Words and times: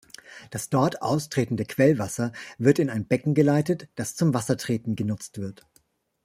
Das 0.49 0.69
dort 0.71 1.03
austretende 1.03 1.63
Quellwasser 1.63 2.31
wird 2.57 2.79
in 2.79 2.89
ein 2.89 3.05
Becken 3.05 3.35
geleitet, 3.35 3.87
das 3.93 4.15
zum 4.15 4.33
Wassertreten 4.33 4.95
genutzt 4.95 5.37
wird. 5.37 5.67